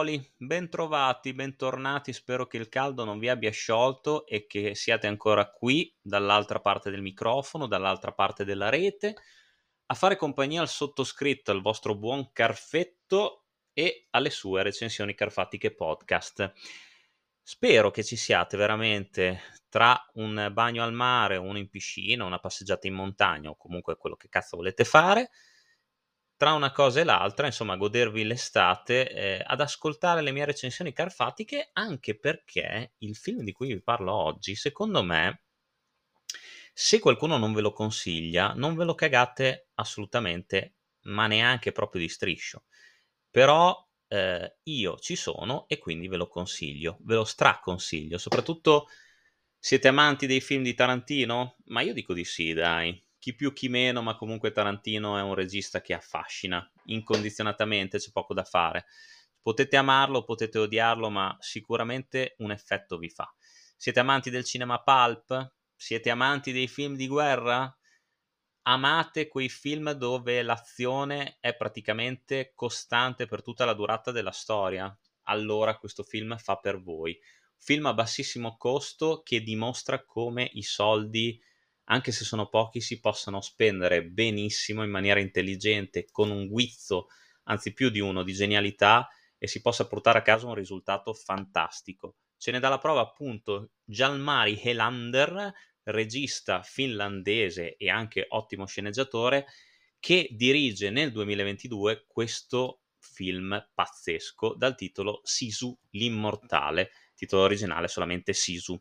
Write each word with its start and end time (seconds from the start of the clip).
Ragazzuoli, 0.00 0.32
bentrovati, 0.38 1.34
bentornati, 1.34 2.14
spero 2.14 2.46
che 2.46 2.56
il 2.56 2.70
caldo 2.70 3.04
non 3.04 3.18
vi 3.18 3.28
abbia 3.28 3.50
sciolto 3.50 4.24
e 4.26 4.46
che 4.46 4.74
siate 4.74 5.06
ancora 5.06 5.50
qui, 5.50 5.94
dall'altra 6.00 6.58
parte 6.58 6.90
del 6.90 7.02
microfono, 7.02 7.66
dall'altra 7.66 8.10
parte 8.12 8.46
della 8.46 8.70
rete, 8.70 9.14
a 9.86 9.94
fare 9.94 10.16
compagnia 10.16 10.62
al 10.62 10.68
sottoscritto, 10.68 11.50
al 11.50 11.60
vostro 11.60 11.94
buon 11.96 12.32
Carfetto 12.32 13.44
e 13.74 14.06
alle 14.10 14.30
sue 14.30 14.62
recensioni 14.62 15.14
carfatiche 15.14 15.74
podcast. 15.74 16.50
Spero 17.42 17.90
che 17.90 18.02
ci 18.02 18.16
siate 18.16 18.56
veramente 18.56 19.42
tra 19.68 20.02
un 20.14 20.48
bagno 20.50 20.82
al 20.82 20.94
mare, 20.94 21.36
uno 21.36 21.58
in 21.58 21.68
piscina, 21.68 22.24
una 22.24 22.38
passeggiata 22.38 22.86
in 22.86 22.94
montagna 22.94 23.50
o 23.50 23.56
comunque 23.56 23.98
quello 23.98 24.16
che 24.16 24.30
cazzo 24.30 24.56
volete 24.56 24.84
fare 24.84 25.30
tra 26.40 26.54
una 26.54 26.72
cosa 26.72 27.00
e 27.00 27.04
l'altra, 27.04 27.44
insomma, 27.44 27.76
godervi 27.76 28.24
l'estate, 28.24 29.12
eh, 29.12 29.42
ad 29.44 29.60
ascoltare 29.60 30.22
le 30.22 30.32
mie 30.32 30.46
recensioni 30.46 30.90
carfatiche, 30.90 31.68
anche 31.74 32.18
perché 32.18 32.94
il 33.00 33.14
film 33.14 33.42
di 33.42 33.52
cui 33.52 33.74
vi 33.74 33.82
parlo 33.82 34.14
oggi, 34.14 34.54
secondo 34.54 35.02
me, 35.02 35.42
se 36.72 36.98
qualcuno 36.98 37.36
non 37.36 37.52
ve 37.52 37.60
lo 37.60 37.74
consiglia, 37.74 38.54
non 38.54 38.74
ve 38.74 38.84
lo 38.84 38.94
cagate 38.94 39.68
assolutamente, 39.74 40.76
ma 41.08 41.26
neanche 41.26 41.72
proprio 41.72 42.00
di 42.00 42.08
striscio. 42.08 42.64
Però 43.30 43.76
eh, 44.08 44.56
io 44.62 44.98
ci 44.98 45.16
sono 45.16 45.68
e 45.68 45.76
quindi 45.76 46.08
ve 46.08 46.16
lo 46.16 46.26
consiglio, 46.26 46.96
ve 47.02 47.16
lo 47.16 47.24
straconsiglio, 47.24 48.16
soprattutto 48.16 48.88
siete 49.58 49.88
amanti 49.88 50.26
dei 50.26 50.40
film 50.40 50.62
di 50.62 50.72
Tarantino? 50.72 51.56
Ma 51.66 51.82
io 51.82 51.92
dico 51.92 52.14
di 52.14 52.24
sì, 52.24 52.54
dai 52.54 52.98
chi 53.20 53.34
più 53.34 53.52
chi 53.52 53.68
meno, 53.68 54.02
ma 54.02 54.16
comunque 54.16 54.50
Tarantino 54.50 55.16
è 55.16 55.22
un 55.22 55.34
regista 55.34 55.80
che 55.80 55.94
affascina 55.94 56.68
incondizionatamente, 56.86 57.98
c'è 57.98 58.10
poco 58.10 58.34
da 58.34 58.42
fare. 58.42 58.86
Potete 59.40 59.76
amarlo, 59.76 60.24
potete 60.24 60.58
odiarlo, 60.58 61.10
ma 61.10 61.36
sicuramente 61.38 62.34
un 62.38 62.50
effetto 62.50 62.98
vi 62.98 63.10
fa. 63.10 63.32
Siete 63.76 64.00
amanti 64.00 64.30
del 64.30 64.44
cinema 64.44 64.82
pulp? 64.82 65.52
Siete 65.76 66.10
amanti 66.10 66.50
dei 66.50 66.66
film 66.66 66.96
di 66.96 67.06
guerra? 67.06 67.72
Amate 68.62 69.28
quei 69.28 69.48
film 69.48 69.92
dove 69.92 70.42
l'azione 70.42 71.38
è 71.40 71.54
praticamente 71.54 72.52
costante 72.54 73.26
per 73.26 73.42
tutta 73.42 73.64
la 73.64 73.74
durata 73.74 74.10
della 74.12 74.32
storia? 74.32 74.94
Allora 75.24 75.76
questo 75.76 76.02
film 76.02 76.36
fa 76.36 76.56
per 76.56 76.80
voi. 76.80 77.18
Film 77.56 77.86
a 77.86 77.94
bassissimo 77.94 78.56
costo 78.56 79.22
che 79.22 79.42
dimostra 79.42 80.04
come 80.04 80.48
i 80.52 80.62
soldi 80.62 81.40
anche 81.90 82.12
se 82.12 82.24
sono 82.24 82.48
pochi, 82.48 82.80
si 82.80 83.00
possano 83.00 83.40
spendere 83.40 84.04
benissimo 84.04 84.84
in 84.84 84.90
maniera 84.90 85.20
intelligente, 85.20 86.06
con 86.10 86.30
un 86.30 86.46
guizzo, 86.46 87.08
anzi 87.44 87.72
più 87.72 87.90
di 87.90 87.98
uno, 87.98 88.22
di 88.22 88.32
genialità 88.32 89.08
e 89.36 89.46
si 89.48 89.60
possa 89.60 89.86
portare 89.86 90.18
a 90.18 90.22
casa 90.22 90.46
un 90.46 90.54
risultato 90.54 91.12
fantastico. 91.12 92.16
Ce 92.36 92.52
ne 92.52 92.60
dà 92.60 92.68
la 92.68 92.78
prova 92.78 93.00
appunto 93.00 93.72
Jalmari 93.84 94.60
Helander, 94.62 95.52
regista 95.82 96.62
finlandese 96.62 97.76
e 97.76 97.90
anche 97.90 98.26
ottimo 98.28 98.66
sceneggiatore, 98.66 99.46
che 99.98 100.28
dirige 100.30 100.90
nel 100.90 101.10
2022 101.10 102.04
questo 102.06 102.82
film 102.98 103.68
pazzesco 103.74 104.54
dal 104.54 104.76
titolo 104.76 105.20
Sisu 105.24 105.76
l'immortale, 105.90 106.92
titolo 107.14 107.42
originale 107.42 107.88
solamente 107.88 108.32
Sisu. 108.32 108.80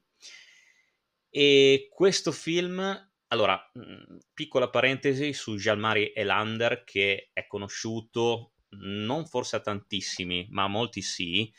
E 1.32 1.90
questo 1.92 2.32
film, 2.32 2.80
allora, 3.28 3.60
mhmm, 3.74 4.18
piccola 4.34 4.70
parentesi 4.70 5.34
su 5.34 5.56
Jalmari 5.58 6.12
Elander 6.16 6.84
che 6.84 7.30
è 7.34 7.46
conosciuto 7.48 8.54
non 8.72 9.26
forse 9.28 9.56
a 9.58 9.60
tantissimi, 9.62 10.48
ma 10.52 10.64
a 10.64 10.68
molti 10.68 11.02
sì, 11.02 11.52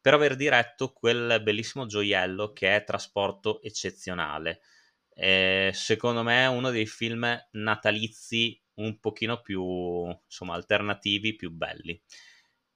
per 0.00 0.14
aver 0.14 0.36
diretto 0.36 0.92
quel 0.92 1.40
bellissimo 1.42 1.86
gioiello 1.86 2.52
che 2.52 2.74
è 2.76 2.84
Trasporto 2.84 3.62
Eccezionale. 3.62 4.60
Eh, 5.14 5.70
secondo 5.74 6.22
me 6.22 6.44
è 6.44 6.48
uno 6.48 6.70
dei 6.70 6.86
film 6.86 7.26
natalizi 7.52 8.60
un 8.74 9.00
pochino 9.00 9.40
più 9.40 9.64
insomma 10.06 10.54
alternativi, 10.54 11.34
più 11.34 11.50
belli 11.50 12.00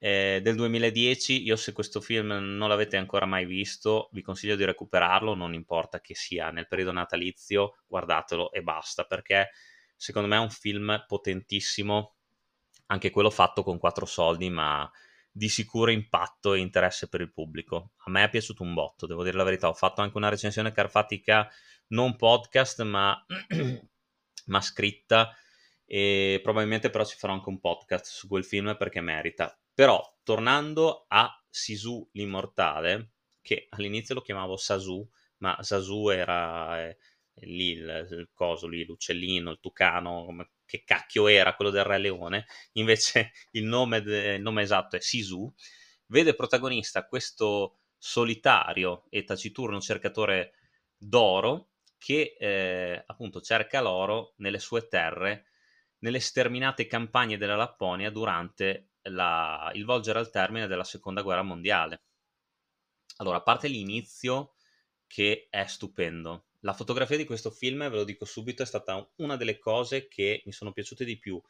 eh, 0.04 0.40
del 0.42 0.56
2010. 0.56 1.44
Io 1.44 1.54
se 1.54 1.70
questo 1.70 2.00
film 2.00 2.32
non 2.32 2.68
l'avete 2.68 2.96
ancora 2.96 3.24
mai 3.24 3.46
visto, 3.46 4.08
vi 4.10 4.20
consiglio 4.20 4.56
di 4.56 4.64
recuperarlo, 4.64 5.34
non 5.34 5.54
importa 5.54 6.00
che 6.00 6.16
sia 6.16 6.50
nel 6.50 6.66
periodo 6.66 6.90
natalizio, 6.90 7.76
guardatelo 7.86 8.50
e 8.50 8.62
basta, 8.62 9.04
perché 9.04 9.50
secondo 9.94 10.26
me 10.26 10.36
è 10.36 10.40
un 10.40 10.50
film 10.50 11.04
potentissimo, 11.06 12.16
anche 12.86 13.10
quello 13.10 13.30
fatto 13.30 13.62
con 13.62 13.78
quattro 13.78 14.04
soldi, 14.04 14.50
ma 14.50 14.90
di 15.30 15.48
sicuro 15.48 15.92
impatto 15.92 16.52
e 16.54 16.58
interesse 16.58 17.08
per 17.08 17.20
il 17.20 17.32
pubblico. 17.32 17.92
A 17.98 18.10
me 18.10 18.24
è 18.24 18.28
piaciuto 18.28 18.64
un 18.64 18.74
botto, 18.74 19.06
devo 19.06 19.22
dire 19.22 19.36
la 19.36 19.44
verità. 19.44 19.68
Ho 19.68 19.72
fatto 19.72 20.00
anche 20.00 20.16
una 20.16 20.28
recensione 20.28 20.72
carfatica, 20.72 21.48
non 21.88 22.16
podcast, 22.16 22.82
ma, 22.82 23.24
ma 24.46 24.60
scritta. 24.60 25.32
E 25.86 26.40
probabilmente 26.42 26.90
però 26.90 27.04
ci 27.04 27.16
farò 27.16 27.34
anche 27.34 27.50
un 27.50 27.60
podcast 27.60 28.06
su 28.06 28.26
quel 28.26 28.44
film 28.44 28.76
perché 28.76 29.00
merita. 29.00 29.56
Però, 29.74 30.00
tornando 30.22 31.04
a 31.08 31.30
Sisu 31.48 32.08
l'immortale, 32.12 33.12
che 33.40 33.66
all'inizio 33.70 34.14
lo 34.14 34.20
chiamavo 34.22 34.56
Sasu, 34.56 35.06
ma 35.38 35.56
Sasu 35.62 36.08
era 36.08 36.88
eh, 36.88 36.98
lì 37.46 37.70
il, 37.70 38.06
il, 38.10 38.30
coso, 38.34 38.66
lì, 38.68 38.84
l'uccellino, 38.84 39.50
il 39.50 39.60
tucano, 39.60 40.26
che 40.64 40.84
cacchio 40.84 41.26
era 41.26 41.54
quello 41.54 41.70
del 41.70 41.84
Re 41.84 41.98
Leone, 41.98 42.46
invece 42.72 43.32
il 43.52 43.64
nome, 43.64 44.02
de, 44.02 44.34
il 44.34 44.42
nome 44.42 44.62
esatto 44.62 44.96
è 44.96 45.00
Sisu, 45.00 45.52
vede 46.06 46.34
protagonista 46.34 47.06
questo 47.06 47.78
solitario 47.96 49.04
e 49.10 49.24
taciturno 49.24 49.80
cercatore 49.80 50.54
d'oro 50.96 51.68
che 51.98 52.36
eh, 52.38 53.02
appunto 53.06 53.40
cerca 53.40 53.80
l'oro 53.80 54.34
nelle 54.38 54.58
sue 54.58 54.88
terre, 54.88 55.46
nelle 55.98 56.18
sterminate 56.18 56.86
campagne 56.86 57.38
della 57.38 57.54
Lapponia 57.54 58.10
durante 58.10 58.91
la, 59.04 59.70
il 59.74 59.84
volgere 59.84 60.18
al 60.18 60.30
termine 60.30 60.66
della 60.66 60.84
seconda 60.84 61.22
guerra 61.22 61.42
mondiale. 61.42 62.02
Allora, 63.16 63.38
a 63.38 63.42
parte 63.42 63.68
l'inizio 63.68 64.54
che 65.06 65.46
è 65.50 65.66
stupendo, 65.66 66.46
la 66.60 66.72
fotografia 66.72 67.16
di 67.16 67.24
questo 67.24 67.50
film, 67.50 67.78
ve 67.88 67.96
lo 67.96 68.04
dico 68.04 68.24
subito, 68.24 68.62
è 68.62 68.66
stata 68.66 69.06
una 69.16 69.36
delle 69.36 69.58
cose 69.58 70.08
che 70.08 70.42
mi 70.46 70.52
sono 70.52 70.72
piaciute 70.72 71.04
di 71.04 71.18
più 71.18 71.40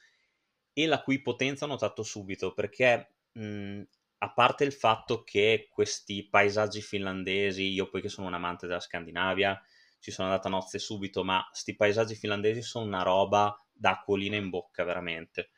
e 0.73 0.87
la 0.87 1.03
cui 1.03 1.21
potenza 1.21 1.65
ho 1.67 1.69
notato 1.69 2.03
subito 2.03 2.55
perché 2.55 3.15
mh, 3.33 3.83
a 4.19 4.33
parte 4.33 4.65
il 4.65 4.73
fatto 4.73 5.23
che 5.23 5.69
questi 5.71 6.27
paesaggi 6.29 6.81
finlandesi, 6.81 7.73
io 7.73 7.89
poi 7.89 8.01
che 8.01 8.09
sono 8.09 8.29
un 8.29 8.35
amante 8.35 8.67
della 8.67 8.81
Scandinavia, 8.81 9.61
ci 9.99 10.11
sono 10.11 10.29
andata 10.29 10.49
a 10.49 10.51
nozze 10.51 10.79
subito, 10.79 11.23
ma 11.25 11.45
questi 11.49 11.77
paesaggi 11.77 12.15
finlandesi 12.15 12.63
sono 12.63 12.87
una 12.87 13.03
roba 13.03 13.57
da 13.73 13.91
acquolina 13.91 14.37
in 14.37 14.49
bocca 14.49 14.85
veramente 14.85 15.51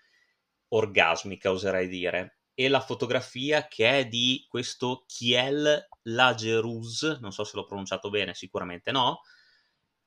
orgasmica, 0.69 1.51
oserei 1.51 1.89
dire. 1.89 2.39
E 2.55 2.69
la 2.69 2.81
fotografia 2.81 3.67
che 3.67 3.99
è 3.99 4.07
di 4.07 4.47
questo 4.49 5.05
Kiel 5.07 5.89
Lagerus, 6.03 7.19
non 7.21 7.33
so 7.33 7.45
se 7.45 7.57
l'ho 7.57 7.65
pronunciato 7.65 8.11
bene, 8.11 8.35
sicuramente 8.35 8.93
no, 8.93 9.21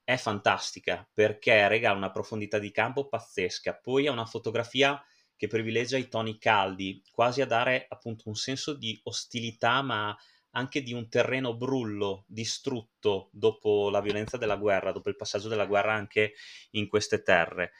è 0.03 0.15
fantastica 0.15 1.05
perché 1.13 1.67
regala 1.67 1.97
una 1.97 2.11
profondità 2.11 2.59
di 2.59 2.71
campo 2.71 3.09
pazzesca. 3.09 3.75
Poi 3.75 4.05
è 4.05 4.09
una 4.09 4.25
fotografia 4.25 5.01
che 5.35 5.47
privilegia 5.47 5.97
i 5.97 6.07
toni 6.07 6.37
caldi, 6.37 7.03
quasi 7.11 7.41
a 7.41 7.45
dare 7.45 7.85
appunto 7.89 8.29
un 8.29 8.35
senso 8.35 8.73
di 8.73 8.99
ostilità, 9.03 9.81
ma 9.81 10.15
anche 10.51 10.81
di 10.81 10.93
un 10.93 11.09
terreno 11.09 11.55
brullo, 11.55 12.23
distrutto 12.27 13.29
dopo 13.31 13.89
la 13.89 14.01
violenza 14.01 14.37
della 14.37 14.55
guerra, 14.55 14.91
dopo 14.91 15.09
il 15.09 15.15
passaggio 15.15 15.49
della 15.49 15.65
guerra 15.65 15.93
anche 15.93 16.33
in 16.71 16.87
queste 16.87 17.21
terre. 17.21 17.73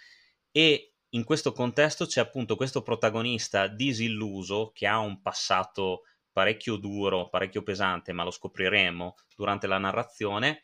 E 0.52 0.97
in 1.12 1.24
questo 1.24 1.54
contesto 1.54 2.06
c'è 2.06 2.20
appunto 2.20 2.56
questo 2.56 2.82
protagonista 2.82 3.68
disilluso 3.68 4.72
che 4.74 4.88
ha 4.88 5.00
un 5.00 5.22
passato 5.22 6.04
parecchio 6.32 6.76
duro, 6.76 7.30
parecchio 7.30 7.64
pesante, 7.64 8.12
ma 8.12 8.24
lo 8.24 8.32
scopriremo 8.32 9.16
durante 9.36 9.68
la 9.68 9.78
narrazione, 9.78 10.64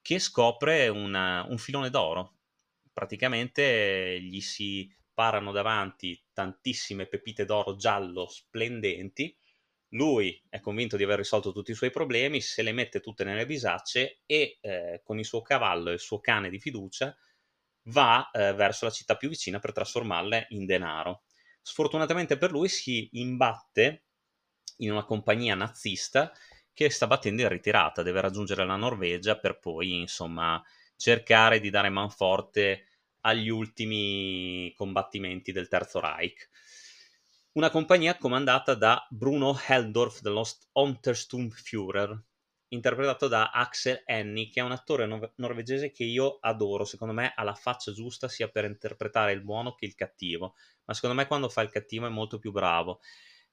che 0.00 0.18
scopre 0.18 0.88
una, 0.88 1.44
un 1.48 1.58
filone 1.58 1.90
d'oro. 1.90 2.36
Praticamente 2.92 4.18
gli 4.20 4.40
si 4.40 4.90
parano 5.12 5.52
davanti 5.52 6.20
tantissime 6.32 7.06
pepite 7.06 7.44
d'oro 7.44 7.76
giallo 7.76 8.26
splendenti. 8.26 9.36
Lui 9.92 10.42
è 10.48 10.60
convinto 10.60 10.96
di 10.96 11.04
aver 11.04 11.18
risolto 11.18 11.52
tutti 11.52 11.72
i 11.72 11.74
suoi 11.74 11.90
problemi, 11.90 12.40
se 12.40 12.62
le 12.62 12.72
mette 12.72 13.00
tutte 13.00 13.24
nelle 13.24 13.46
bisacce 13.46 14.22
e 14.26 14.58
eh, 14.60 15.00
con 15.04 15.18
il 15.18 15.24
suo 15.24 15.42
cavallo 15.42 15.90
e 15.90 15.94
il 15.94 16.00
suo 16.00 16.20
cane 16.20 16.50
di 16.50 16.58
fiducia 16.58 17.16
va 17.88 18.30
eh, 18.30 18.54
verso 18.54 18.84
la 18.84 18.90
città 18.90 19.16
più 19.16 19.28
vicina 19.28 19.58
per 19.58 19.72
trasformarle 19.72 20.46
in 20.50 20.66
denaro. 20.66 21.22
Sfortunatamente 21.62 22.38
per 22.38 22.50
lui 22.50 22.68
si 22.68 23.08
imbatte 23.12 24.04
in 24.78 24.90
una 24.90 25.04
compagnia 25.04 25.54
nazista 25.54 26.32
che 26.72 26.90
sta 26.90 27.06
battendo 27.06 27.42
in 27.42 27.48
ritirata, 27.48 28.02
deve 28.02 28.20
raggiungere 28.20 28.64
la 28.64 28.76
Norvegia 28.76 29.36
per 29.36 29.58
poi, 29.58 29.98
insomma, 30.00 30.62
cercare 30.96 31.60
di 31.60 31.70
dare 31.70 31.88
manforte 31.88 32.86
agli 33.22 33.48
ultimi 33.48 34.72
combattimenti 34.76 35.50
del 35.52 35.68
Terzo 35.68 36.00
Reich. 36.00 36.48
una 37.52 37.70
compagnia 37.70 38.16
comandata 38.16 38.74
da 38.74 39.04
Bruno 39.10 39.58
Heldorf 39.66 40.20
dello 40.20 40.46
Untersturmführer, 40.72 42.16
interpretato 42.68 43.28
da 43.28 43.50
Axel 43.50 44.02
Henny, 44.04 44.48
che 44.48 44.60
è 44.60 44.62
un 44.62 44.72
attore 44.72 45.06
no- 45.06 45.32
norvegese 45.36 45.90
che 45.90 46.04
io 46.04 46.38
adoro. 46.40 46.84
Secondo 46.84 47.14
me 47.14 47.32
ha 47.34 47.42
la 47.42 47.54
faccia 47.54 47.92
giusta 47.92 48.28
sia 48.28 48.48
per 48.48 48.64
interpretare 48.64 49.32
il 49.32 49.42
buono 49.42 49.74
che 49.74 49.86
il 49.86 49.94
cattivo, 49.94 50.54
ma 50.84 50.94
secondo 50.94 51.16
me 51.16 51.26
quando 51.26 51.48
fa 51.48 51.62
il 51.62 51.70
cattivo 51.70 52.06
è 52.06 52.10
molto 52.10 52.38
più 52.38 52.52
bravo. 52.52 53.00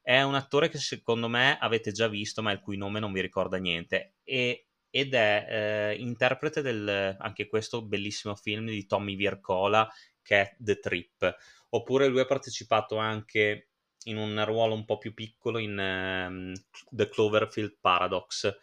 È 0.01 0.21
un 0.21 0.35
attore 0.35 0.69
che 0.69 0.77
secondo 0.77 1.27
me 1.27 1.57
avete 1.59 1.91
già 1.91 2.07
visto, 2.07 2.41
ma 2.41 2.51
il 2.51 2.59
cui 2.59 2.77
nome 2.77 2.99
non 2.99 3.11
vi 3.11 3.21
ricorda 3.21 3.57
niente. 3.57 4.15
E, 4.23 4.67
ed 4.89 5.13
è 5.13 5.45
eh, 5.49 5.95
interprete 5.99 6.61
del 6.61 7.17
anche 7.19 7.47
questo 7.47 7.83
bellissimo 7.83 8.35
film 8.35 8.67
di 8.67 8.85
Tommy 8.85 9.15
Vircola 9.15 9.89
che 10.21 10.41
è 10.41 10.55
The 10.59 10.79
Trip. 10.79 11.35
Oppure 11.69 12.07
lui 12.07 12.19
ha 12.19 12.25
partecipato 12.25 12.97
anche 12.97 13.69
in 14.05 14.17
un 14.17 14.43
ruolo 14.45 14.73
un 14.73 14.85
po' 14.85 14.97
più 14.97 15.13
piccolo 15.13 15.57
in 15.57 15.77
um, 15.77 16.53
The 16.89 17.09
Cloverfield 17.09 17.77
Paradox 17.79 18.55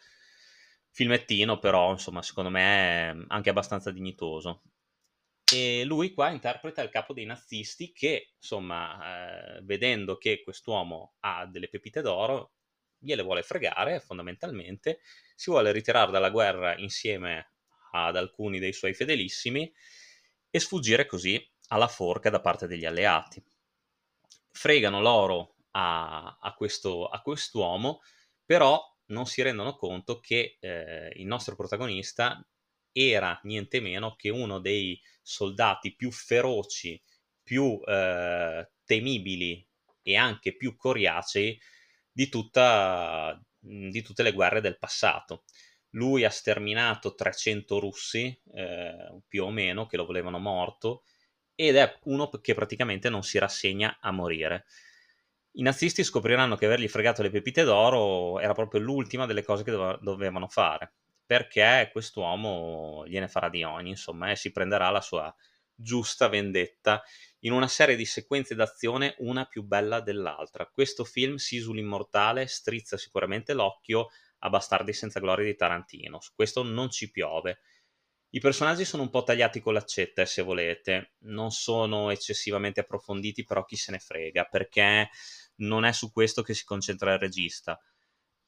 filmettino, 0.93 1.57
però 1.57 1.91
insomma, 1.91 2.21
secondo 2.21 2.51
me 2.51 2.61
è 3.09 3.15
anche 3.27 3.49
abbastanza 3.49 3.91
dignitoso. 3.91 4.61
E 5.51 5.83
lui 5.83 6.13
qua 6.13 6.29
interpreta 6.29 6.81
il 6.81 6.89
capo 6.89 7.13
dei 7.13 7.25
nazisti 7.25 7.91
che, 7.91 8.33
insomma, 8.37 9.57
eh, 9.57 9.61
vedendo 9.63 10.17
che 10.17 10.41
quest'uomo 10.43 11.15
ha 11.21 11.45
delle 11.47 11.67
pepite 11.67 12.01
d'oro, 12.01 12.53
gliele 12.97 13.23
vuole 13.23 13.41
fregare 13.41 13.99
fondamentalmente, 13.99 15.01
si 15.35 15.49
vuole 15.49 15.71
ritirare 15.71 16.11
dalla 16.11 16.29
guerra 16.29 16.77
insieme 16.77 17.53
ad 17.91 18.15
alcuni 18.15 18.59
dei 18.59 18.71
suoi 18.73 18.93
fedelissimi 18.93 19.71
e 20.49 20.59
sfuggire 20.59 21.05
così 21.05 21.43
alla 21.69 21.87
forca 21.87 22.29
da 22.29 22.39
parte 22.39 22.67
degli 22.67 22.85
alleati. 22.85 23.43
Fregano 24.51 25.01
l'oro 25.01 25.55
a, 25.71 26.37
a, 26.39 26.53
questo, 26.53 27.07
a 27.07 27.21
quest'uomo, 27.21 28.01
però 28.45 28.79
non 29.13 29.25
si 29.25 29.41
rendono 29.41 29.75
conto 29.75 30.19
che 30.19 30.57
eh, 30.59 31.13
il 31.15 31.25
nostro 31.25 31.55
protagonista 31.55 32.45
era 32.91 33.39
niente 33.43 33.79
meno 33.79 34.15
che 34.15 34.29
uno 34.29 34.59
dei 34.59 34.99
soldati 35.21 35.95
più 35.95 36.11
feroci, 36.11 37.01
più 37.41 37.79
eh, 37.85 38.69
temibili 38.83 39.65
e 40.01 40.15
anche 40.17 40.55
più 40.55 40.75
coriacei 40.75 41.59
di, 42.11 42.29
tutta, 42.29 43.41
di, 43.57 44.01
tutte 44.01 44.23
le 44.23 44.33
guerre 44.33 44.61
del 44.61 44.77
passato. 44.77 45.45
Lui 45.91 46.25
ha 46.25 46.29
sterminato 46.29 47.15
300 47.15 47.79
russi, 47.79 48.41
eh, 48.53 49.21
più 49.27 49.43
o 49.45 49.51
meno, 49.51 49.85
che 49.85 49.97
lo 49.97 50.05
volevano 50.05 50.39
morto, 50.39 51.03
ed 51.55 51.75
è 51.75 51.99
uno 52.03 52.29
che 52.29 52.53
praticamente 52.53 53.09
non 53.09 53.23
si 53.23 53.37
rassegna 53.37 53.99
a 54.01 54.11
morire 54.11 54.65
i 55.53 55.61
nazisti 55.61 56.03
scopriranno 56.03 56.55
che 56.55 56.65
avergli 56.65 56.87
fregato 56.87 57.21
le 57.21 57.29
pepite 57.29 57.63
d'oro 57.63 58.39
era 58.39 58.53
proprio 58.53 58.81
l'ultima 58.81 59.25
delle 59.25 59.43
cose 59.43 59.63
che 59.63 59.71
dove- 59.71 59.97
dovevano 60.01 60.47
fare, 60.47 60.93
perché 61.25 61.89
quest'uomo 61.91 63.03
gliene 63.07 63.27
farà 63.27 63.49
di 63.49 63.63
ogni, 63.63 63.89
insomma, 63.91 64.31
e 64.31 64.35
si 64.35 64.51
prenderà 64.51 64.89
la 64.89 65.01
sua 65.01 65.33
giusta 65.75 66.27
vendetta 66.27 67.03
in 67.39 67.51
una 67.51 67.67
serie 67.67 67.95
di 67.95 68.05
sequenze 68.05 68.55
d'azione 68.55 69.15
una 69.19 69.45
più 69.45 69.63
bella 69.63 69.99
dell'altra. 70.01 70.67
Questo 70.67 71.03
film, 71.03 71.35
Sisu 71.35 71.73
l'immortale, 71.73 72.47
strizza 72.47 72.97
sicuramente 72.97 73.53
l'occhio 73.53 74.09
a 74.39 74.49
Bastardi 74.49 74.93
senza 74.93 75.19
gloria 75.19 75.45
di 75.45 75.55
Tarantino, 75.55 76.19
su 76.19 76.31
questo 76.35 76.63
non 76.63 76.89
ci 76.89 77.11
piove. 77.11 77.59
I 78.35 78.39
personaggi 78.39 78.83
sono 78.83 79.03
un 79.03 79.11
po' 79.11 79.21
tagliati 79.21 79.59
con 79.59 79.73
l'accetta, 79.73 80.25
se 80.25 80.41
volete, 80.41 81.13
non 81.25 81.51
sono 81.51 82.09
eccessivamente 82.09 82.79
approfonditi, 82.79 83.43
però 83.43 83.63
chi 83.63 83.75
se 83.75 83.91
ne 83.91 83.99
frega, 83.99 84.45
perché 84.45 85.11
non 85.57 85.85
è 85.85 85.91
su 85.91 86.11
questo 86.11 86.41
che 86.41 86.55
si 86.55 86.65
concentra 86.65 87.13
il 87.13 87.19
regista. 87.19 87.79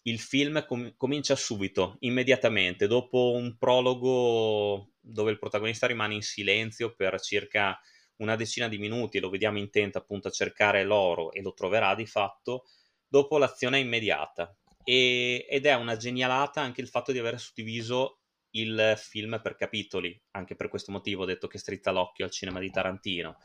Il 0.02 0.20
film 0.20 0.66
com- 0.66 0.92
comincia 0.98 1.36
subito, 1.36 1.98
immediatamente, 2.00 2.88
dopo 2.88 3.34
un 3.34 3.58
prologo 3.58 4.94
dove 5.00 5.30
il 5.30 5.38
protagonista 5.38 5.86
rimane 5.86 6.16
in 6.16 6.24
silenzio 6.24 6.96
per 6.96 7.22
circa 7.22 7.80
una 8.18 8.36
decina 8.36 8.68
di 8.68 8.80
minuti 8.80 9.20
lo 9.20 9.30
vediamo 9.30 9.60
intento 9.60 10.00
appunto 10.00 10.30
a 10.30 10.32
cercare 10.32 10.84
l'oro 10.84 11.32
e 11.32 11.44
lo 11.44 11.54
troverà 11.54 11.94
di 11.94 12.08
fatto, 12.08 12.66
dopo 13.08 13.38
l'azione 13.38 13.78
è 13.78 13.82
immediata. 13.82 14.52
E- 14.84 15.46
ed 15.48 15.68
è 15.68 15.76
una 15.76 15.96
genialata 15.96 16.60
anche 16.60 16.82
il 16.82 16.88
fatto 16.88 17.12
di 17.12 17.20
aver 17.20 17.40
suddiviso 17.40 18.22
il 18.56 18.94
film 18.98 19.40
per 19.42 19.56
capitoli, 19.56 20.20
anche 20.32 20.56
per 20.56 20.68
questo 20.68 20.92
motivo 20.92 21.24
ho 21.24 21.26
detto 21.26 21.48
che 21.48 21.58
strizza 21.58 21.92
l'occhio 21.92 22.26
al 22.26 22.32
cinema 22.32 22.60
di 22.60 22.70
Tarantino 22.70 23.38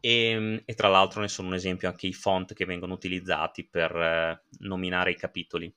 e, 0.00 0.30
ehm, 0.30 0.62
e, 0.64 0.74
tra 0.74 0.88
l'altro 0.88 1.20
ne 1.20 1.28
sono 1.28 1.48
un 1.48 1.54
esempio 1.54 1.88
anche 1.88 2.06
i 2.06 2.12
font 2.12 2.54
che 2.54 2.64
vengono 2.64 2.94
utilizzati 2.94 3.66
per 3.68 3.94
eh, 3.94 4.42
nominare 4.60 5.12
i 5.12 5.16
capitoli. 5.16 5.72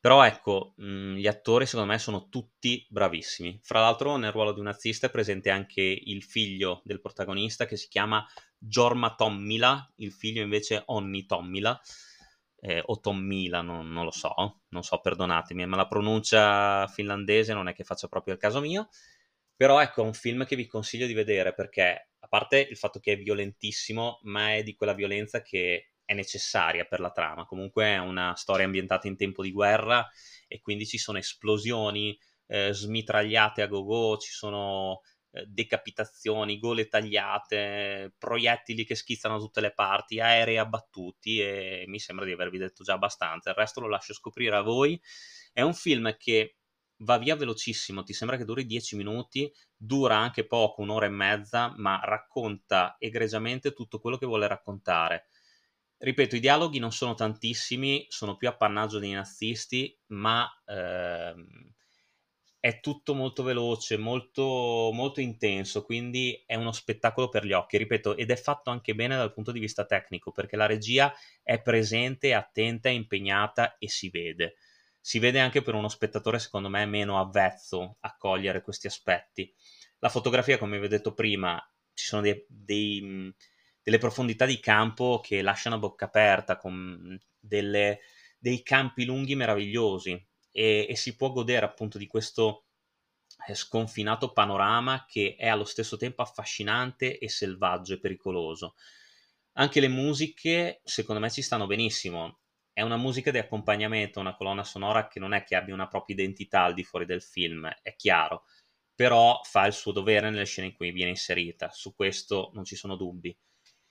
Però 0.00 0.24
ecco, 0.24 0.74
mh, 0.76 0.86
mm, 0.86 1.14
gli 1.16 1.26
attori 1.26 1.66
secondo 1.66 1.90
me 1.90 1.98
sono 1.98 2.28
tutti 2.28 2.86
bravissimi. 2.88 3.58
Fra 3.62 3.80
l'altro 3.80 4.16
nel 4.16 4.32
ruolo 4.32 4.52
di 4.52 4.60
un 4.60 4.66
nazista 4.66 5.06
è 5.06 5.10
presente 5.10 5.50
anche 5.50 5.82
il 5.82 6.22
figlio 6.22 6.82
del 6.84 7.00
protagonista 7.00 7.66
che 7.66 7.76
si 7.76 7.88
chiama 7.88 8.24
Jorma 8.56 9.14
Tommila, 9.14 9.92
il 9.96 10.12
figlio 10.12 10.42
invece 10.42 10.82
Onni 10.86 11.26
Tommila, 11.26 11.80
eh, 12.60 12.82
o 12.84 13.00
Tommila, 13.00 13.60
non, 13.60 13.90
non, 13.90 14.04
lo 14.04 14.10
so, 14.10 14.60
non 14.68 14.82
so, 14.82 15.00
perdonatemi, 15.00 15.66
ma 15.66 15.76
la 15.76 15.86
pronuncia 15.86 16.86
finlandese 16.88 17.52
non 17.52 17.68
è 17.68 17.74
che 17.74 17.84
faccia 17.84 18.08
proprio 18.08 18.34
il 18.34 18.40
caso 18.40 18.60
mio. 18.60 18.88
Però 19.56 19.80
ecco, 19.80 20.02
è 20.02 20.06
un 20.06 20.14
film 20.14 20.44
che 20.44 20.54
vi 20.56 20.66
consiglio 20.66 21.06
di 21.06 21.14
vedere 21.14 21.52
perché 21.52 22.10
a 22.20 22.28
parte 22.28 22.60
il 22.60 22.76
fatto 22.76 23.00
che 23.00 23.14
è 23.14 23.18
violentissimo, 23.18 24.20
ma 24.22 24.54
è 24.54 24.62
di 24.62 24.74
quella 24.74 24.94
violenza 24.94 25.42
che 25.42 25.90
è 26.04 26.14
necessaria 26.14 26.84
per 26.84 27.00
la 27.00 27.10
trama. 27.10 27.44
Comunque 27.44 27.84
è 27.86 27.98
una 27.98 28.34
storia 28.36 28.64
ambientata 28.64 29.08
in 29.08 29.16
tempo 29.16 29.42
di 29.42 29.52
guerra 29.52 30.08
e 30.46 30.60
quindi 30.60 30.86
ci 30.86 30.96
sono 30.96 31.18
esplosioni, 31.18 32.16
eh, 32.46 32.72
smitragliate 32.72 33.62
a 33.62 33.66
go-go, 33.66 34.16
ci 34.16 34.30
sono 34.30 35.02
eh, 35.30 35.44
decapitazioni, 35.46 36.58
gole 36.58 36.88
tagliate, 36.88 38.14
proiettili 38.18 38.84
che 38.84 38.94
schizzano 38.94 39.36
da 39.36 39.44
tutte 39.44 39.60
le 39.60 39.72
parti, 39.72 40.20
aerei 40.20 40.56
abbattuti 40.58 41.40
e 41.40 41.84
mi 41.86 41.98
sembra 41.98 42.24
di 42.24 42.32
avervi 42.32 42.58
detto 42.58 42.82
già 42.84 42.94
abbastanza. 42.94 43.50
Il 43.50 43.56
resto 43.56 43.80
lo 43.80 43.88
lascio 43.88 44.14
scoprire 44.14 44.56
a 44.56 44.62
voi. 44.62 45.00
È 45.52 45.60
un 45.60 45.74
film 45.74 46.16
che 46.16 46.56
va 47.02 47.18
via 47.18 47.36
velocissimo, 47.36 48.02
ti 48.02 48.12
sembra 48.12 48.36
che 48.36 48.44
duri 48.44 48.66
10 48.66 48.96
minuti, 48.96 49.52
dura 49.76 50.16
anche 50.16 50.46
poco, 50.46 50.82
un'ora 50.82 51.06
e 51.06 51.10
mezza, 51.10 51.72
ma 51.76 52.00
racconta 52.02 52.96
egregiamente 52.98 53.72
tutto 53.72 54.00
quello 54.00 54.16
che 54.16 54.26
vuole 54.26 54.46
raccontare. 54.48 55.26
Ripeto, 55.98 56.36
i 56.36 56.40
dialoghi 56.40 56.78
non 56.78 56.92
sono 56.92 57.14
tantissimi, 57.14 58.06
sono 58.08 58.36
più 58.36 58.48
appannaggio 58.48 58.98
dei 58.98 59.12
nazisti, 59.12 59.96
ma 60.08 60.48
ehm, 60.64 61.74
è 62.60 62.80
tutto 62.80 63.14
molto 63.14 63.42
veloce, 63.42 63.96
molto, 63.96 64.90
molto 64.92 65.20
intenso, 65.20 65.84
quindi 65.84 66.42
è 66.46 66.54
uno 66.56 66.72
spettacolo 66.72 67.28
per 67.28 67.44
gli 67.44 67.52
occhi, 67.52 67.76
ripeto, 67.76 68.16
ed 68.16 68.30
è 68.30 68.36
fatto 68.36 68.70
anche 68.70 68.94
bene 68.94 69.16
dal 69.16 69.32
punto 69.32 69.52
di 69.52 69.60
vista 69.60 69.84
tecnico, 69.84 70.32
perché 70.32 70.56
la 70.56 70.66
regia 70.66 71.12
è 71.42 71.60
presente, 71.62 72.34
attenta, 72.34 72.88
impegnata 72.88 73.78
e 73.78 73.88
si 73.88 74.10
vede 74.10 74.56
si 75.00 75.20
vede 75.20 75.40
anche 75.40 75.62
per 75.62 75.74
uno 75.74 75.88
spettatore, 75.88 76.38
secondo 76.38 76.68
me, 76.68 76.84
meno 76.84 77.18
avvezzo 77.18 77.96
a 78.00 78.14
cogliere 78.18 78.60
questi 78.60 78.88
aspetti. 78.88 79.50
La 80.00 80.10
fotografia, 80.10 80.58
come 80.58 80.78
vi 80.78 80.84
ho 80.84 80.88
detto 80.88 81.14
prima, 81.14 81.58
ci 81.94 82.04
sono 82.04 82.20
dei, 82.20 82.44
dei, 82.46 83.34
delle 83.82 83.96
profondità 83.96 84.44
di 84.44 84.60
campo 84.60 85.20
che 85.22 85.40
lasciano 85.40 85.76
a 85.76 85.78
bocca 85.78 86.04
aperta, 86.04 86.58
con 86.58 87.18
delle, 87.40 88.00
dei 88.38 88.62
campi 88.62 89.06
lunghi 89.06 89.34
meravigliosi 89.34 90.27
e, 90.50 90.86
e 90.88 90.96
si 90.96 91.16
può 91.16 91.30
godere 91.30 91.66
appunto 91.66 91.98
di 91.98 92.06
questo 92.06 92.64
eh, 93.46 93.54
sconfinato 93.54 94.32
panorama 94.32 95.04
che 95.06 95.36
è 95.38 95.48
allo 95.48 95.64
stesso 95.64 95.96
tempo 95.96 96.22
affascinante 96.22 97.18
e 97.18 97.28
selvaggio 97.28 97.94
e 97.94 98.00
pericoloso. 98.00 98.74
Anche 99.54 99.80
le 99.80 99.88
musiche, 99.88 100.80
secondo 100.84 101.20
me, 101.20 101.30
ci 101.30 101.42
stanno 101.42 101.66
benissimo 101.66 102.40
è 102.78 102.82
una 102.82 102.96
musica 102.96 103.32
di 103.32 103.38
accompagnamento, 103.38 104.20
una 104.20 104.36
colonna 104.36 104.62
sonora 104.62 105.08
che 105.08 105.18
non 105.18 105.34
è 105.34 105.42
che 105.42 105.56
abbia 105.56 105.74
una 105.74 105.88
propria 105.88 106.14
identità 106.14 106.62
al 106.62 106.74
di 106.74 106.84
fuori 106.84 107.06
del 107.06 107.20
film, 107.20 107.68
è 107.82 107.96
chiaro, 107.96 108.44
però 108.94 109.40
fa 109.42 109.66
il 109.66 109.72
suo 109.72 109.90
dovere 109.90 110.30
nelle 110.30 110.44
scene 110.44 110.68
in 110.68 110.74
cui 110.74 110.92
viene 110.92 111.10
inserita, 111.10 111.70
su 111.72 111.92
questo 111.92 112.52
non 112.54 112.62
ci 112.62 112.76
sono 112.76 112.94
dubbi. 112.94 113.36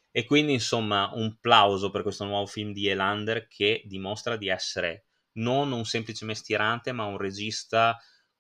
E 0.10 0.24
quindi, 0.24 0.54
insomma, 0.54 1.12
un 1.14 1.36
plauso 1.42 1.90
per 1.90 2.02
questo 2.02 2.24
nuovo 2.24 2.46
film 2.46 2.72
di 2.72 2.88
Elander 2.88 3.50
che 3.50 3.82
dimostra 3.84 4.38
di 4.38 4.48
essere 4.48 5.08
non 5.38 5.72
un 5.72 5.86
semplice 5.86 6.26
mestierante, 6.26 6.92
ma 6.92 7.06
un 7.06 7.18
regista 7.18 7.98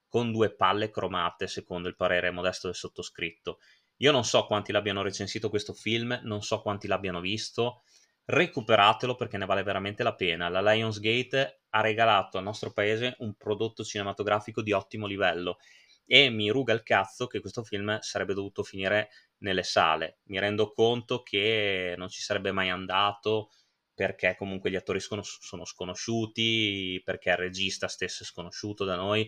con 0.08 0.32
due 0.32 0.54
palle 0.56 0.90
cromate, 0.90 1.48
secondo 1.48 1.88
il 1.88 1.96
parere 1.96 2.32
modesto 2.32 2.68
del 2.68 2.76
sottoscritto. 2.76 3.60
Io 3.98 4.12
non 4.12 4.24
so 4.24 4.46
quanti 4.46 4.72
l'abbiano 4.72 5.02
recensito 5.02 5.50
questo 5.50 5.74
film, 5.74 6.20
non 6.24 6.44
so 6.44 6.62
quanti 6.62 6.88
l'abbiano 6.88 7.20
visto, 7.20 7.82
recuperatelo 8.26 9.16
perché 9.16 9.38
ne 9.38 9.46
vale 9.46 9.64
veramente 9.64 10.04
la 10.04 10.14
pena. 10.16 10.50
La 10.50 10.62
Lionsgate 10.62 11.62
ha 11.70 11.82
regalato 11.82 12.38
al 12.38 12.44
nostro 12.44 12.72
paese 12.72 13.16
un 13.20 13.36
prodotto 13.36 13.84
cinematografico 13.84 14.62
di 14.62 14.72
ottimo 14.72 15.08
livello 15.08 15.58
e 16.06 16.30
mi 16.30 16.50
ruga 16.50 16.74
il 16.74 16.84
cazzo 16.84 17.28
che 17.28 17.40
questo 17.40 17.64
film 17.64 18.00
sarebbe 18.00 18.34
dovuto 18.34 18.64
finire 18.64 19.10
nelle 19.40 19.64
sale. 19.64 20.20
Mi 20.26 20.40
rendo 20.40 20.72
conto 20.72 21.22
che 21.22 21.96
non 21.98 22.08
ci 22.08 22.22
sarebbe 22.22 22.52
mai 22.52 22.70
andato 22.70 23.50
perché 23.98 24.36
comunque 24.38 24.70
gli 24.70 24.76
attori 24.76 25.00
sono, 25.00 25.24
sono 25.24 25.66
sconosciuti, 25.66 27.02
perché 27.04 27.32
il 27.32 27.38
regista 27.38 27.88
stesso 27.88 28.22
è 28.22 28.28
sconosciuto 28.28 28.86
da 28.86 28.96
noi, 28.96 29.28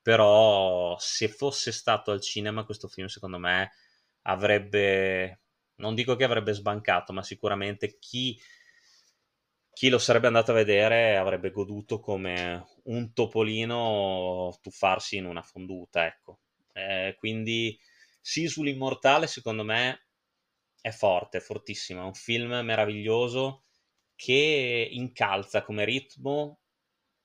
però 0.00 0.96
se 0.98 1.28
fosse 1.28 1.70
stato 1.70 2.12
al 2.12 2.22
cinema 2.22 2.64
questo 2.64 2.88
film 2.88 3.08
secondo 3.08 3.36
me 3.38 3.72
avrebbe, 4.22 5.40
non 5.76 5.94
dico 5.94 6.16
che 6.16 6.24
avrebbe 6.24 6.54
sbancato, 6.54 7.12
ma 7.12 7.22
sicuramente 7.22 7.98
chi, 7.98 8.40
chi 9.74 9.90
lo 9.90 9.98
sarebbe 9.98 10.28
andato 10.28 10.52
a 10.52 10.54
vedere 10.54 11.18
avrebbe 11.18 11.50
goduto 11.50 12.00
come 12.00 12.66
un 12.84 13.12
topolino 13.12 14.58
tuffarsi 14.62 15.16
in 15.16 15.26
una 15.26 15.42
fonduta, 15.42 16.06
ecco. 16.06 16.40
Eh, 16.72 17.16
quindi 17.18 17.78
Sisu 18.18 18.62
l'immortale 18.62 19.26
secondo 19.26 19.62
me 19.62 20.06
è 20.80 20.90
forte, 20.90 21.38
è 21.38 21.40
fortissimo, 21.40 22.00
è 22.00 22.04
un 22.04 22.14
film 22.14 22.52
meraviglioso 22.64 23.65
che 24.16 24.88
incalza 24.90 25.62
come 25.62 25.84
ritmo, 25.84 26.60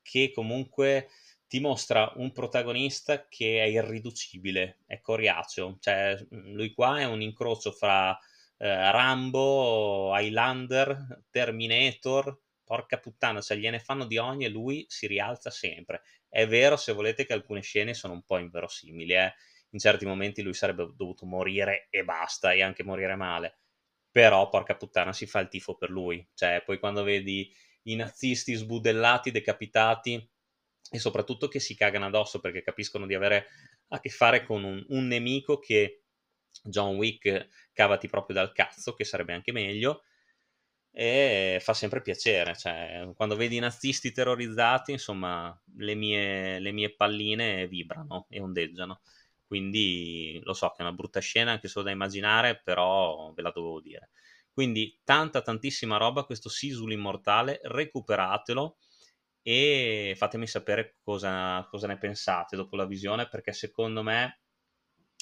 che 0.01 0.31
comunque 0.33 1.09
ti 1.47 1.59
mostra 1.59 2.11
un 2.15 2.31
protagonista 2.31 3.27
che 3.27 3.61
è 3.61 3.65
irriducibile, 3.65 4.79
è 4.85 5.01
coriaceo, 5.01 5.77
cioè 5.79 6.17
lui 6.29 6.73
qua 6.73 6.99
è 6.99 7.05
un 7.05 7.21
incrocio 7.21 7.71
fra 7.71 8.17
eh, 8.57 8.91
Rambo, 8.91 10.11
Highlander, 10.15 11.23
Terminator, 11.29 12.39
porca 12.63 12.99
puttana, 12.99 13.41
cioè 13.41 13.57
gliene 13.57 13.79
fanno 13.79 14.05
di 14.05 14.17
ogni 14.17 14.45
e 14.45 14.49
lui 14.49 14.85
si 14.87 15.07
rialza 15.07 15.49
sempre. 15.49 16.03
È 16.29 16.47
vero, 16.47 16.77
se 16.77 16.93
volete, 16.93 17.25
che 17.25 17.33
alcune 17.33 17.61
scene 17.61 17.93
sono 17.93 18.13
un 18.13 18.23
po' 18.23 18.37
inverosimili, 18.37 19.13
eh? 19.13 19.33
in 19.71 19.79
certi 19.79 20.05
momenti 20.05 20.41
lui 20.41 20.53
sarebbe 20.53 20.89
dovuto 20.95 21.25
morire 21.25 21.87
e 21.89 22.03
basta, 22.03 22.53
e 22.53 22.61
anche 22.61 22.83
morire 22.83 23.15
male 23.15 23.57
però 24.11 24.49
porca 24.49 24.75
puttana 24.75 25.13
si 25.13 25.25
fa 25.25 25.39
il 25.39 25.47
tifo 25.47 25.75
per 25.75 25.89
lui, 25.89 26.25
cioè 26.33 26.61
poi 26.65 26.79
quando 26.79 27.03
vedi 27.03 27.51
i 27.83 27.95
nazisti 27.95 28.53
sbudellati, 28.53 29.31
decapitati 29.31 30.29
e 30.91 30.99
soprattutto 30.99 31.47
che 31.47 31.59
si 31.59 31.75
cagano 31.75 32.07
addosso 32.07 32.39
perché 32.39 32.61
capiscono 32.61 33.05
di 33.05 33.15
avere 33.15 33.47
a 33.89 33.99
che 33.99 34.09
fare 34.09 34.43
con 34.43 34.63
un, 34.63 34.83
un 34.89 35.07
nemico 35.07 35.59
che 35.59 36.03
John 36.63 36.95
Wick 36.95 37.47
cavati 37.71 38.07
proprio 38.07 38.35
dal 38.35 38.51
cazzo, 38.51 38.93
che 38.93 39.05
sarebbe 39.05 39.33
anche 39.33 39.51
meglio, 39.51 40.03
e 40.91 41.57
fa 41.61 41.73
sempre 41.73 42.01
piacere, 42.01 42.55
cioè, 42.55 43.09
quando 43.15 43.35
vedi 43.37 43.55
i 43.55 43.59
nazisti 43.59 44.11
terrorizzati, 44.11 44.91
insomma, 44.91 45.57
le 45.77 45.95
mie, 45.95 46.59
le 46.59 46.71
mie 46.71 46.93
palline 46.93 47.67
vibrano 47.67 48.25
e 48.29 48.41
ondeggiano. 48.41 49.01
Quindi 49.51 50.39
lo 50.43 50.53
so 50.53 50.69
che 50.69 50.77
è 50.77 50.81
una 50.83 50.93
brutta 50.93 51.19
scena 51.19 51.51
anche 51.51 51.67
solo 51.67 51.83
da 51.83 51.91
immaginare, 51.91 52.61
però 52.63 53.33
ve 53.33 53.41
la 53.41 53.51
dovevo 53.51 53.81
dire. 53.81 54.11
Quindi 54.49 54.97
tanta 55.03 55.41
tantissima 55.41 55.97
roba, 55.97 56.23
questo 56.23 56.47
Sisul 56.47 56.93
Immortale, 56.93 57.59
recuperatelo 57.61 58.77
e 59.41 60.13
fatemi 60.15 60.47
sapere 60.47 60.95
cosa, 61.03 61.67
cosa 61.69 61.87
ne 61.87 61.97
pensate 61.97 62.55
dopo 62.55 62.77
la 62.77 62.85
visione, 62.85 63.27
perché 63.27 63.51
secondo 63.51 64.03
me 64.03 64.39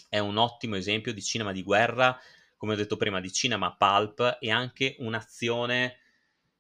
è 0.08 0.20
un 0.20 0.38
ottimo 0.38 0.76
esempio 0.76 1.12
di 1.12 1.24
cinema 1.24 1.52
di 1.52 1.64
guerra, 1.64 2.16
come 2.56 2.74
ho 2.74 2.76
detto 2.76 2.98
prima, 2.98 3.20
di 3.20 3.32
cinema 3.32 3.76
pulp 3.76 4.38
e 4.40 4.52
anche 4.52 4.96
un'azione 5.00 5.98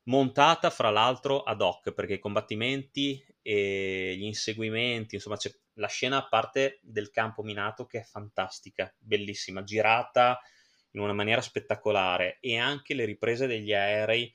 montata 0.05 0.71
fra 0.71 0.89
l'altro 0.89 1.43
ad 1.43 1.61
hoc, 1.61 1.91
perché 1.93 2.15
i 2.15 2.19
combattimenti 2.19 3.23
e 3.43 4.15
gli 4.17 4.23
inseguimenti, 4.23 5.13
insomma 5.13 5.37
c'è 5.37 5.51
la 5.79 5.87
scena 5.87 6.17
a 6.17 6.27
parte 6.27 6.79
del 6.81 7.09
campo 7.09 7.41
minato 7.41 7.85
che 7.85 7.99
è 7.99 8.03
fantastica, 8.03 8.93
bellissima, 8.97 9.63
girata 9.63 10.39
in 10.91 11.01
una 11.01 11.13
maniera 11.13 11.41
spettacolare 11.41 12.37
e 12.41 12.57
anche 12.57 12.93
le 12.93 13.05
riprese 13.05 13.47
degli 13.47 13.73
aerei 13.73 14.31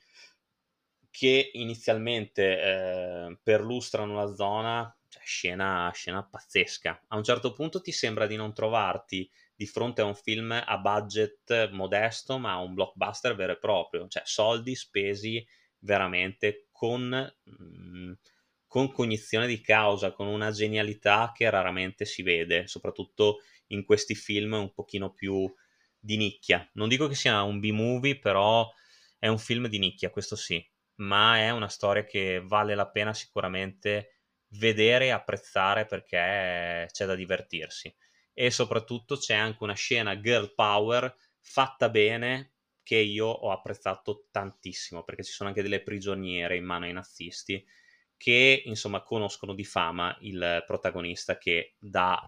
che 1.09 1.51
inizialmente 1.53 2.61
eh, 2.61 3.37
perlustrano 3.41 4.15
la 4.15 4.33
zona, 4.33 4.97
cioè 5.07 5.21
scena, 5.23 5.89
scena 5.93 6.23
pazzesca. 6.23 7.03
A 7.07 7.15
un 7.15 7.23
certo 7.23 7.53
punto 7.53 7.79
ti 7.79 7.93
sembra 7.93 8.27
di 8.27 8.35
non 8.35 8.53
trovarti 8.53 9.29
di 9.55 9.65
fronte 9.65 10.01
a 10.01 10.05
un 10.05 10.15
film 10.15 10.51
a 10.51 10.77
budget 10.77 11.69
modesto, 11.71 12.37
ma 12.37 12.57
un 12.57 12.73
blockbuster 12.73 13.33
vero 13.35 13.53
e 13.53 13.57
proprio, 13.57 14.07
cioè 14.07 14.23
soldi 14.25 14.75
spesi 14.75 15.45
veramente 15.79 16.67
con... 16.71 17.33
Mh, 17.43 17.53
mm, 17.53 18.13
con 18.75 18.91
cognizione 18.91 19.47
di 19.47 19.61
causa, 19.61 20.11
con 20.11 20.27
una 20.27 20.51
genialità 20.51 21.31
che 21.33 21.49
raramente 21.49 22.03
si 22.03 22.23
vede, 22.23 22.67
soprattutto 22.67 23.37
in 23.67 23.85
questi 23.85 24.15
film 24.15 24.51
un 24.51 24.73
pochino 24.73 25.13
più 25.13 25.49
di 25.97 26.17
nicchia. 26.17 26.69
Non 26.73 26.89
dico 26.89 27.07
che 27.07 27.15
sia 27.15 27.41
un 27.43 27.61
B-movie, 27.61 28.19
però 28.19 28.69
è 29.17 29.29
un 29.29 29.37
film 29.39 29.67
di 29.67 29.79
nicchia, 29.79 30.09
questo 30.09 30.35
sì, 30.35 30.61
ma 30.95 31.37
è 31.37 31.51
una 31.51 31.69
storia 31.69 32.03
che 32.03 32.41
vale 32.43 32.75
la 32.75 32.89
pena 32.89 33.13
sicuramente 33.13 34.23
vedere 34.57 35.05
e 35.05 35.09
apprezzare 35.11 35.85
perché 35.85 36.85
c'è 36.91 37.05
da 37.05 37.15
divertirsi. 37.15 37.95
E 38.33 38.51
soprattutto 38.51 39.15
c'è 39.15 39.35
anche 39.35 39.63
una 39.63 39.73
scena 39.73 40.19
girl 40.19 40.53
power 40.53 41.15
fatta 41.39 41.87
bene 41.87 42.55
che 42.83 42.97
io 42.97 43.27
ho 43.27 43.51
apprezzato 43.53 44.27
tantissimo 44.31 45.05
perché 45.05 45.23
ci 45.23 45.31
sono 45.31 45.47
anche 45.47 45.61
delle 45.61 45.81
prigioniere 45.81 46.57
in 46.57 46.65
mano 46.65 46.83
ai 46.83 46.91
nazisti 46.91 47.65
che 48.17 48.63
insomma 48.65 49.01
conoscono 49.01 49.53
di 49.53 49.63
fama 49.63 50.15
il 50.21 50.63
protagonista 50.65 51.37
che 51.37 51.75
dà 51.79 52.19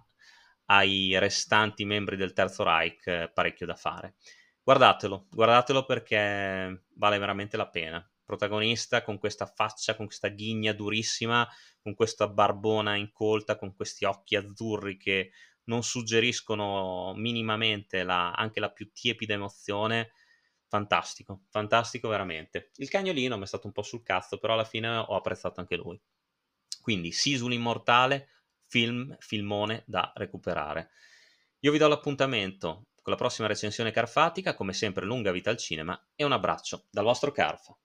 ai 0.65 1.17
restanti 1.17 1.85
membri 1.85 2.15
del 2.17 2.33
Terzo 2.33 2.63
Reich 2.63 3.07
eh, 3.07 3.31
parecchio 3.33 3.65
da 3.65 3.75
fare. 3.75 4.15
Guardatelo, 4.63 5.27
guardatelo 5.29 5.85
perché 5.85 6.85
vale 6.95 7.17
veramente 7.17 7.55
la 7.55 7.69
pena. 7.69 8.05
Protagonista 8.25 9.01
con 9.01 9.17
questa 9.17 9.45
faccia, 9.45 9.95
con 9.95 10.07
questa 10.07 10.27
ghigna 10.27 10.73
durissima, 10.73 11.47
con 11.81 11.93
questa 11.93 12.27
barbona 12.27 12.95
incolta, 12.95 13.55
con 13.55 13.73
questi 13.73 14.03
occhi 14.03 14.35
azzurri 14.35 14.97
che 14.97 15.31
non 15.65 15.83
suggeriscono 15.83 17.13
minimamente 17.15 18.03
la, 18.03 18.31
anche 18.31 18.59
la 18.59 18.71
più 18.71 18.91
tiepida 18.91 19.33
emozione 19.33 20.11
fantastico, 20.67 21.43
fantastico 21.49 22.07
veramente. 22.09 22.71
Il 22.75 22.89
cagnolino 22.89 23.37
mi 23.37 23.43
è 23.43 23.47
stato 23.47 23.67
un 23.67 23.73
po' 23.73 23.83
sul 23.83 24.03
cazzo, 24.03 24.37
però 24.37 24.53
alla 24.53 24.63
fine 24.63 24.87
ho 24.95 25.15
apprezzato 25.15 25.59
anche 25.59 25.75
lui. 25.75 25.99
Quindi 26.81 27.11
Sisul 27.11 27.53
Immortale, 27.53 28.29
film, 28.65 29.15
filmone 29.19 29.83
da 29.85 30.11
recuperare. 30.15 30.91
Io 31.59 31.71
vi 31.71 31.77
do 31.77 31.87
l'appuntamento 31.87 32.87
con 33.01 33.13
la 33.13 33.15
prossima 33.15 33.47
recensione 33.47 33.91
carfatica, 33.91 34.53
come 34.53 34.73
sempre 34.73 35.05
lunga 35.05 35.31
vita 35.31 35.49
al 35.49 35.57
cinema 35.57 35.97
e 36.15 36.23
un 36.23 36.33
abbraccio 36.33 36.87
dal 36.89 37.05
vostro 37.05 37.31
Carfa. 37.31 37.77